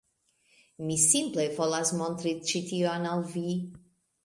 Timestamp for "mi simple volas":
0.87-1.93